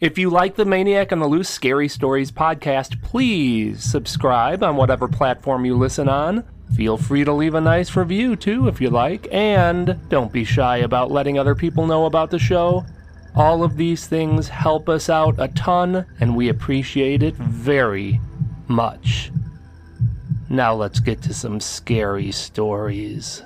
[0.00, 5.06] If you like the Maniac on the Loose Scary Stories podcast, please subscribe on whatever
[5.06, 6.42] platform you listen on.
[6.74, 10.78] Feel free to leave a nice review too if you like, and don't be shy
[10.78, 12.86] about letting other people know about the show.
[13.34, 18.22] All of these things help us out a ton, and we appreciate it very
[18.68, 19.30] much.
[20.48, 23.42] Now let's get to some scary stories.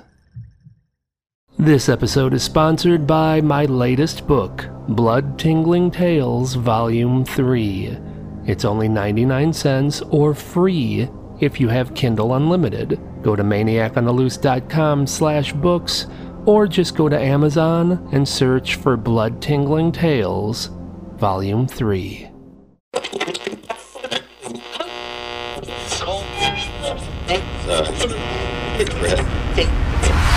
[1.59, 7.97] This episode is sponsored by my latest book, Blood Tingling Tales Volume 3.
[8.45, 12.99] It's only 99 cents or free if you have Kindle Unlimited.
[13.23, 16.05] Go to maniacontheloose.com slash books
[16.45, 20.69] or just go to Amazon and search for Blood Tingling Tales
[21.17, 22.29] Volume 3.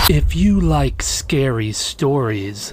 [0.08, 2.72] If you like scary stories,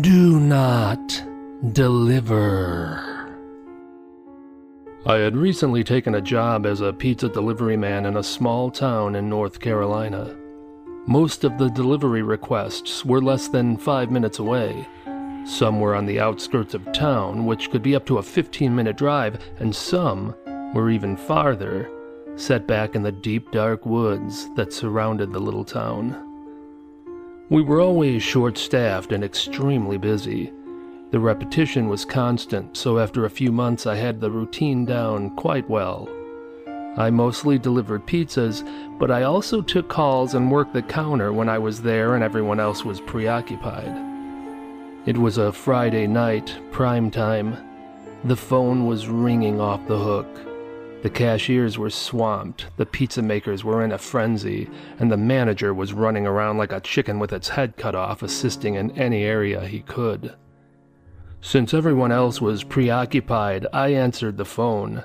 [0.00, 1.22] Do not
[1.74, 3.28] deliver.
[5.04, 9.14] I had recently taken a job as a pizza delivery man in a small town
[9.14, 10.34] in North Carolina.
[11.06, 14.88] Most of the delivery requests were less than five minutes away.
[15.44, 18.96] Some were on the outskirts of town, which could be up to a 15 minute
[18.96, 20.34] drive, and some
[20.72, 21.90] were even farther,
[22.36, 26.31] set back in the deep dark woods that surrounded the little town.
[27.52, 30.50] We were always short staffed and extremely busy.
[31.10, 35.68] The repetition was constant, so after a few months I had the routine down quite
[35.68, 36.08] well.
[36.96, 38.66] I mostly delivered pizzas,
[38.98, 42.58] but I also took calls and worked the counter when I was there and everyone
[42.58, 43.94] else was preoccupied.
[45.04, 47.58] It was a Friday night, prime time.
[48.24, 50.51] The phone was ringing off the hook.
[51.02, 54.70] The cashiers were swamped, the pizza makers were in a frenzy,
[55.00, 58.76] and the manager was running around like a chicken with its head cut off, assisting
[58.76, 60.36] in any area he could.
[61.40, 65.02] Since everyone else was preoccupied, I answered the phone.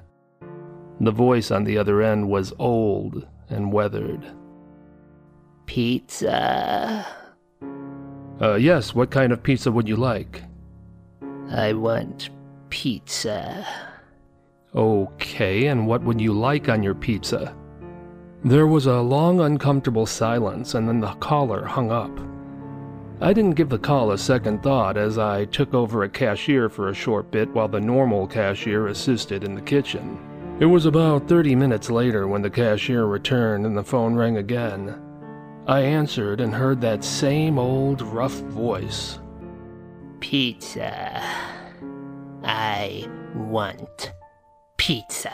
[1.02, 4.24] The voice on the other end was old and weathered.
[5.66, 7.08] Pizza.
[8.40, 10.44] Uh, yes, what kind of pizza would you like?
[11.50, 12.30] I want
[12.70, 13.66] pizza.
[14.78, 17.56] Okay, and what would you like on your pizza?
[18.44, 22.12] There was a long, uncomfortable silence, and then the caller hung up.
[23.20, 26.90] I didn't give the call a second thought as I took over a cashier for
[26.90, 30.20] a short bit while the normal cashier assisted in the kitchen.
[30.60, 35.02] It was about 30 minutes later when the cashier returned and the phone rang again.
[35.66, 39.18] I answered and heard that same old rough voice.
[40.20, 41.24] Pizza.
[42.44, 44.12] I want
[44.88, 45.34] pizza.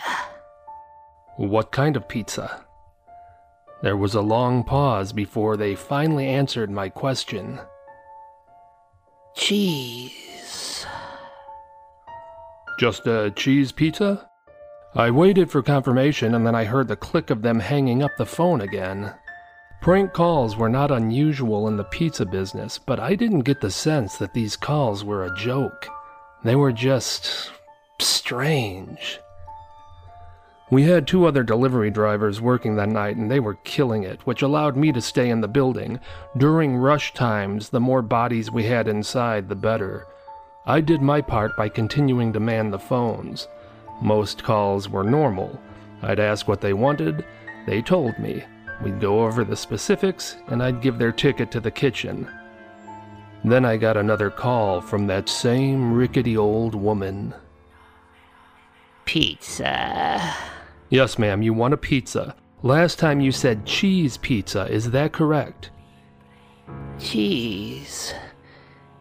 [1.37, 2.65] What kind of pizza?
[3.83, 7.59] There was a long pause before they finally answered my question.
[9.35, 10.87] Cheese.
[12.79, 14.27] Just a cheese pizza?
[14.95, 18.25] I waited for confirmation and then I heard the click of them hanging up the
[18.25, 19.13] phone again.
[19.83, 24.17] Prank calls were not unusual in the pizza business, but I didn't get the sense
[24.17, 25.87] that these calls were a joke.
[26.43, 27.51] They were just
[27.99, 29.19] strange.
[30.69, 34.41] We had two other delivery drivers working that night and they were killing it, which
[34.41, 35.99] allowed me to stay in the building.
[36.37, 40.07] During rush times, the more bodies we had inside, the better.
[40.65, 43.47] I did my part by continuing to man the phones.
[44.01, 45.59] Most calls were normal.
[46.01, 47.25] I'd ask what they wanted,
[47.67, 48.43] they told me.
[48.81, 52.27] We'd go over the specifics, and I'd give their ticket to the kitchen.
[53.45, 57.33] Then I got another call from that same rickety old woman.
[59.05, 60.52] Pizza.
[60.93, 62.35] Yes, ma'am, you want a pizza.
[62.61, 65.71] Last time you said cheese pizza, is that correct?
[66.99, 68.13] Cheese.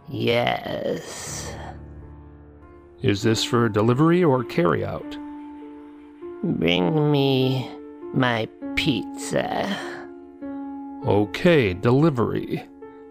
[0.08, 1.52] Yes.
[3.02, 5.18] Is this for delivery or carryout?
[6.42, 7.70] Bring me
[8.14, 9.76] my pizza.
[11.06, 12.64] Okay, delivery.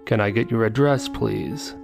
[0.08, 1.76] Can I get your address, please?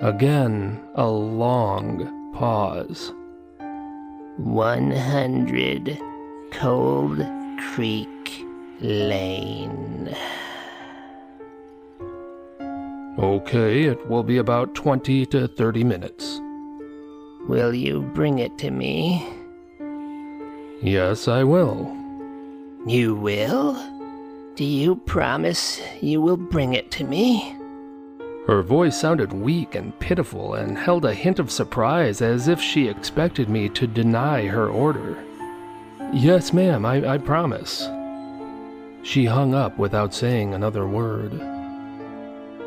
[0.00, 3.12] Again, a long pause.
[4.36, 5.98] 100
[6.52, 7.26] Cold
[7.72, 8.44] Creek
[8.80, 10.14] Lane.
[13.18, 16.40] Okay, it will be about 20 to 30 minutes.
[17.48, 19.26] Will you bring it to me?
[20.82, 21.94] Yes, I will.
[22.86, 23.74] You will?
[24.54, 27.59] Do you promise you will bring it to me?
[28.46, 32.88] Her voice sounded weak and pitiful and held a hint of surprise as if she
[32.88, 35.16] expected me to deny her order.
[36.12, 37.88] Yes, ma'am, I, I promise.
[39.02, 41.32] She hung up without saying another word.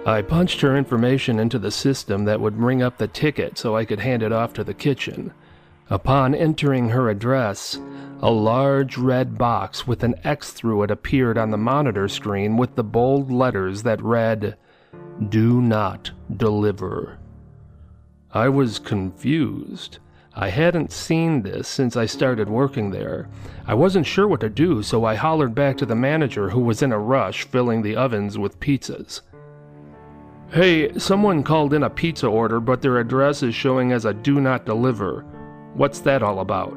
[0.06, 3.86] I punched her information into the system that would bring up the ticket so I
[3.86, 5.34] could hand it off to the kitchen.
[5.90, 7.80] Upon entering her address,
[8.22, 12.76] a large red box with an X through it appeared on the monitor screen with
[12.76, 14.58] the bold letters that read,
[15.30, 17.20] Do not deliver.
[18.32, 20.00] I was confused.
[20.36, 23.30] I hadn't seen this since I started working there.
[23.68, 26.82] I wasn't sure what to do, so I hollered back to the manager who was
[26.82, 29.22] in a rush filling the ovens with pizzas.
[30.50, 34.42] Hey, someone called in a pizza order, but their address is showing as a do
[34.42, 35.22] not deliver.
[35.76, 36.76] What's that all about?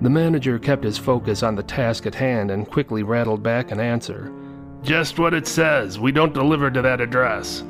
[0.00, 3.80] The manager kept his focus on the task at hand and quickly rattled back an
[3.80, 4.32] answer.
[4.82, 5.98] Just what it says.
[5.98, 7.62] We don't deliver to that address.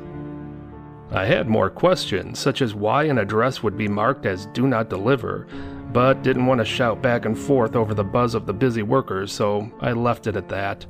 [1.10, 4.88] I had more questions, such as why an address would be marked as do not
[4.88, 5.46] deliver,
[5.92, 9.30] but didn't want to shout back and forth over the buzz of the busy workers,
[9.30, 10.86] so I left it at that.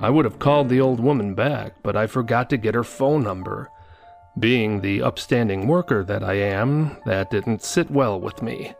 [0.00, 3.24] I would have called the old woman back, but I forgot to get her phone
[3.24, 3.68] number.
[4.38, 8.74] Being the upstanding worker that I am, that didn't sit well with me.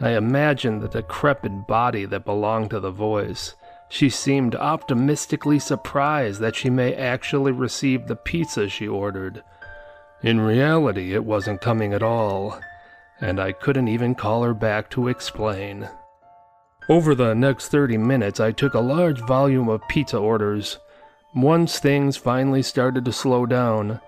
[0.00, 3.54] I imagined the decrepit body that belonged to the voice.
[3.92, 9.44] She seemed optimistically surprised that she may actually receive the pizza she ordered.
[10.22, 12.58] In reality, it wasn't coming at all,
[13.20, 15.90] and I couldn't even call her back to explain.
[16.88, 20.78] Over the next 30 minutes, I took a large volume of pizza orders.
[21.34, 24.00] Once things finally started to slow down,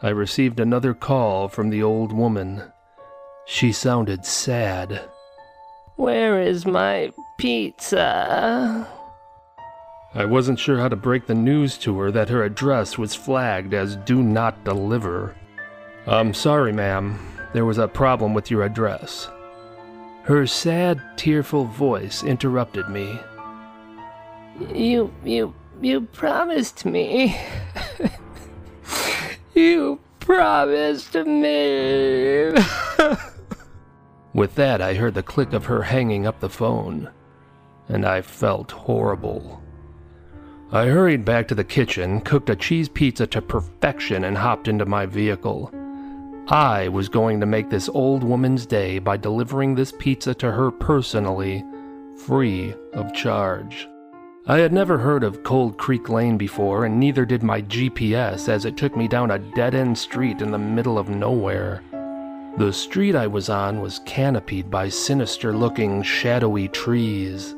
[0.00, 2.62] I received another call from the old woman.
[3.44, 5.02] She sounded sad.
[5.96, 8.88] Where is my pizza?
[10.14, 13.74] I wasn't sure how to break the news to her that her address was flagged
[13.74, 15.34] as do not deliver.
[16.06, 17.18] I'm sorry, ma'am.
[17.52, 19.28] There was a problem with your address.
[20.22, 23.18] Her sad, tearful voice interrupted me.
[24.74, 27.38] You, you, you promised me.
[29.54, 32.52] you promised me.
[34.34, 37.10] With that, I heard the click of her hanging up the phone,
[37.88, 39.62] and I felt horrible.
[40.70, 44.84] I hurried back to the kitchen, cooked a cheese pizza to perfection, and hopped into
[44.84, 45.72] my vehicle.
[46.48, 50.70] I was going to make this old woman's day by delivering this pizza to her
[50.70, 51.64] personally,
[52.18, 53.88] free of charge.
[54.46, 58.66] I had never heard of Cold Creek Lane before, and neither did my GPS as
[58.66, 61.82] it took me down a dead end street in the middle of nowhere.
[62.58, 67.54] The street I was on was canopied by sinister looking, shadowy trees.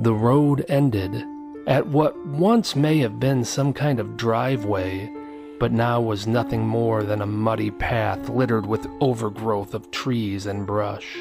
[0.00, 1.24] The road ended
[1.66, 5.12] at what once may have been some kind of driveway,
[5.58, 10.66] but now was nothing more than a muddy path littered with overgrowth of trees and
[10.66, 11.16] brush.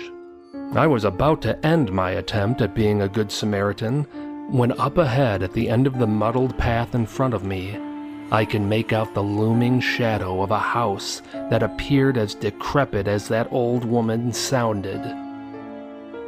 [0.73, 4.03] I was about to end my attempt at being a good Samaritan
[4.51, 7.77] when up ahead at the end of the muddled path in front of me,
[8.31, 13.27] I can make out the looming shadow of a house that appeared as decrepit as
[13.27, 15.28] that old woman sounded.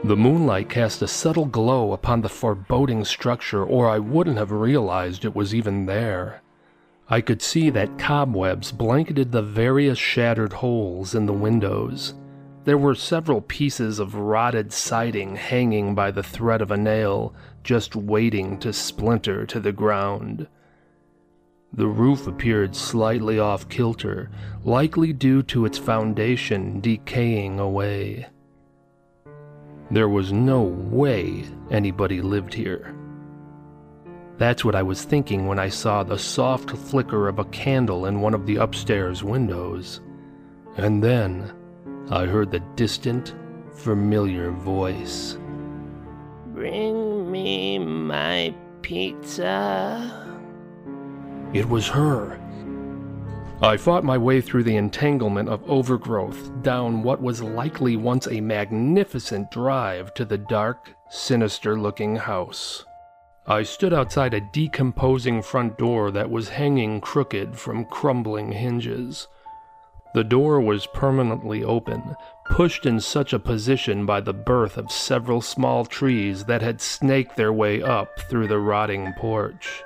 [0.04, 5.24] The moonlight cast a subtle glow upon the foreboding structure, or I wouldn't have realized
[5.24, 6.42] it was even there.
[7.08, 12.16] I could see that cobwebs blanketed the various shattered holes in the windows.
[12.64, 17.96] There were several pieces of rotted siding hanging by the thread of a nail, just
[17.96, 20.48] waiting to splinter to the ground.
[21.74, 24.32] The roof appeared slightly off kilter,
[24.64, 28.26] likely due to its foundation decaying away.
[29.92, 32.96] There was no way anybody lived here.
[34.38, 38.22] That's what I was thinking when I saw the soft flicker of a candle in
[38.22, 40.00] one of the upstairs windows.
[40.78, 41.54] And then
[42.10, 43.36] I heard the distant,
[43.74, 45.38] familiar voice.
[46.54, 50.40] Bring me my pizza.
[51.54, 52.41] It was her.
[53.64, 58.42] I fought my way through the entanglement of overgrowth down what was likely once a
[58.42, 62.84] magnificent drive to the dark, sinister looking house.
[63.46, 69.28] I stood outside a decomposing front door that was hanging crooked from crumbling hinges.
[70.16, 72.16] The door was permanently open,
[72.50, 77.36] pushed in such a position by the birth of several small trees that had snaked
[77.36, 79.84] their way up through the rotting porch.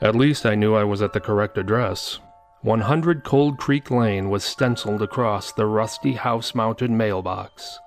[0.00, 2.18] At least I knew I was at the correct address.
[2.64, 7.78] 100 Cold Creek Lane was stenciled across the rusty house mounted mailbox.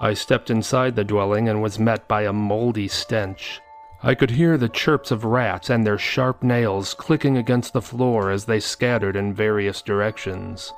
[0.00, 3.60] I stepped inside the dwelling and was met by a moldy stench.
[4.00, 8.30] I could hear the chirps of rats and their sharp nails clicking against the floor
[8.30, 10.72] as they scattered in various directions.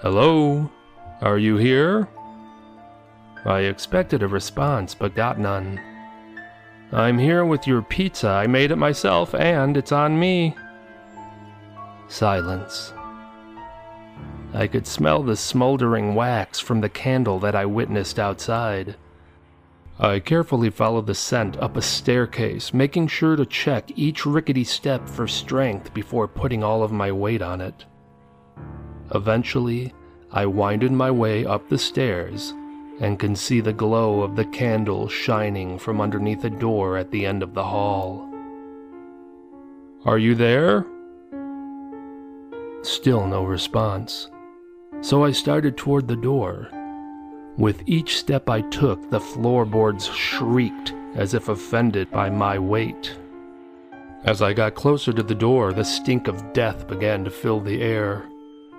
[0.00, 0.68] Hello?
[1.20, 2.08] Are you here?
[3.44, 5.80] I expected a response but got none.
[6.90, 8.30] I'm here with your pizza.
[8.30, 10.56] I made it myself and it's on me.
[12.12, 12.92] Silence.
[14.52, 18.96] I could smell the smoldering wax from the candle that I witnessed outside.
[19.98, 25.08] I carefully followed the scent up a staircase, making sure to check each rickety step
[25.08, 27.86] for strength before putting all of my weight on it.
[29.14, 29.94] Eventually,
[30.30, 32.52] I winded my way up the stairs
[33.00, 37.24] and can see the glow of the candle shining from underneath a door at the
[37.24, 38.28] end of the hall.
[40.04, 40.84] Are you there?
[42.82, 44.28] Still no response.
[45.02, 46.68] So I started toward the door.
[47.56, 53.16] With each step I took, the floorboards shrieked as if offended by my weight.
[54.24, 57.82] As I got closer to the door, the stink of death began to fill the
[57.82, 58.24] air.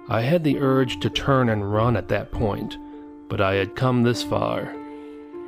[0.10, 2.77] I had the urge to turn and run at that point,
[3.29, 4.74] but I had come this far.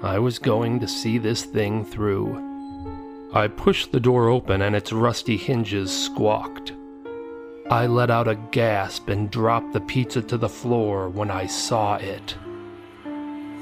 [0.01, 3.31] I was going to see this thing through.
[3.33, 6.73] I pushed the door open and its rusty hinges squawked.
[7.69, 11.95] I let out a gasp and dropped the pizza to the floor when I saw
[11.95, 12.35] it.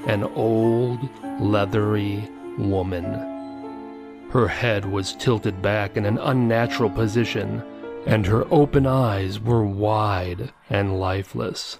[0.07, 1.00] An old,
[1.39, 4.29] leathery woman.
[4.31, 7.63] Her head was tilted back in an unnatural position,
[8.05, 11.79] and her open eyes were wide and lifeless.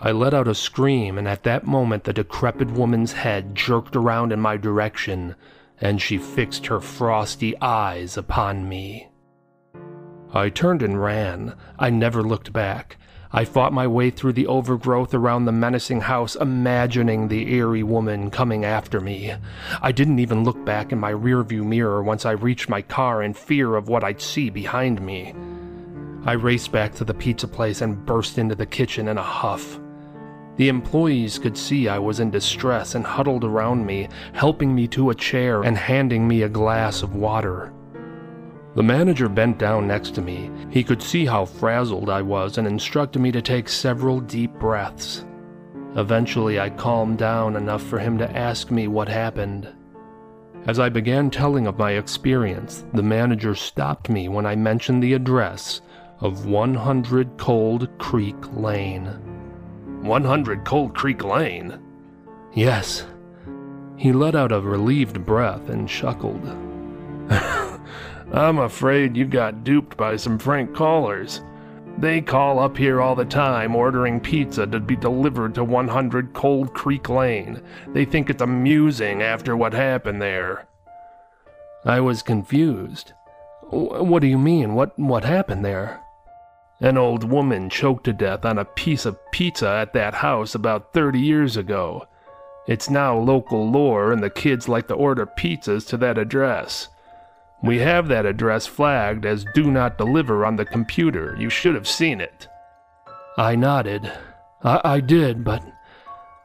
[0.00, 4.30] I let out a scream, and at that moment the decrepit woman's head jerked around
[4.30, 5.34] in my direction,
[5.80, 9.08] and she fixed her frosty eyes upon me.
[10.36, 11.54] I turned and ran.
[11.78, 12.96] I never looked back.
[13.30, 18.32] I fought my way through the overgrowth around the menacing house, imagining the eerie woman
[18.32, 19.32] coming after me.
[19.80, 23.32] I didn't even look back in my rearview mirror once I reached my car in
[23.32, 25.34] fear of what I'd see behind me.
[26.26, 29.78] I raced back to the pizza place and burst into the kitchen in a huff.
[30.56, 35.10] The employees could see I was in distress and huddled around me, helping me to
[35.10, 37.72] a chair and handing me a glass of water.
[38.74, 40.50] The manager bent down next to me.
[40.70, 45.24] He could see how frazzled I was and instructed me to take several deep breaths.
[45.96, 49.68] Eventually, I calmed down enough for him to ask me what happened.
[50.66, 55.12] As I began telling of my experience, the manager stopped me when I mentioned the
[55.12, 55.80] address
[56.20, 59.06] of 100 Cold Creek Lane.
[60.02, 61.78] 100 Cold Creek Lane?
[62.54, 63.06] Yes.
[63.96, 66.44] He let out a relieved breath and chuckled.
[68.34, 71.40] I'm afraid you got duped by some Frank callers.
[71.98, 76.74] They call up here all the time ordering pizza to be delivered to 100 Cold
[76.74, 77.62] Creek Lane.
[77.86, 80.66] They think it's amusing after what happened there.
[81.84, 83.12] I was confused.
[83.70, 84.74] What do you mean?
[84.74, 86.00] What what happened there?
[86.80, 90.92] An old woman choked to death on a piece of pizza at that house about
[90.92, 92.08] 30 years ago.
[92.66, 96.88] It's now local lore and the kids like to order pizzas to that address.
[97.64, 101.34] We have that address flagged as do not deliver on the computer.
[101.38, 102.46] You should have seen it.
[103.38, 104.12] I nodded.
[104.62, 105.64] I, I did, but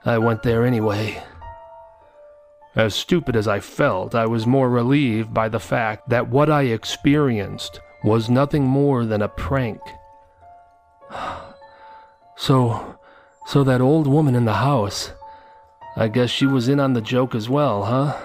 [0.05, 1.21] I went there anyway.
[2.73, 6.63] As stupid as I felt, I was more relieved by the fact that what I
[6.63, 9.81] experienced was nothing more than a prank.
[12.37, 12.97] So,
[13.47, 15.11] so that old woman in the house,
[15.97, 18.17] I guess she was in on the joke as well, huh?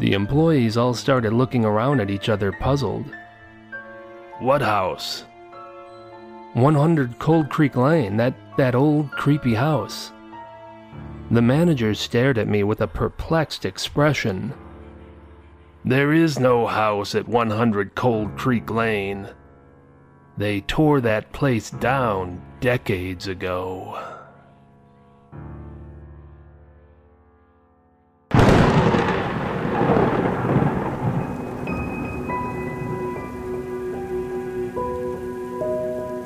[0.00, 3.04] The employees all started looking around at each other, puzzled.
[4.38, 5.26] What house?
[6.54, 10.10] 100 Cold Creek Lane, that, that old creepy house.
[11.30, 14.54] The manager stared at me with a perplexed expression.
[15.84, 19.28] There is no house at 100 Cold Creek Lane.
[20.38, 24.19] They tore that place down decades ago.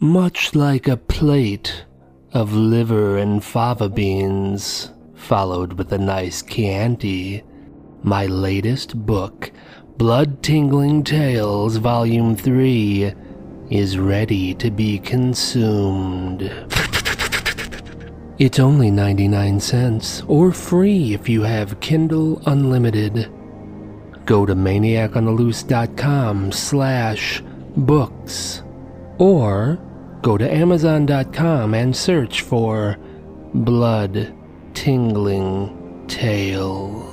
[0.00, 1.84] Much like a plate
[2.32, 7.42] of liver and fava beans, followed with a nice Chianti.
[8.04, 9.50] My latest book,
[9.96, 13.12] Blood Tingling Tales Volume 3,
[13.70, 16.42] is ready to be consumed.
[18.38, 23.32] It's only 99 cents, or free if you have Kindle Unlimited.
[24.26, 27.42] Go to maniacontheloose.com slash
[27.76, 28.62] books,
[29.18, 29.80] or
[30.22, 32.96] go to amazon.com and search for
[33.54, 34.34] Blood
[34.74, 37.07] Tingling Tales.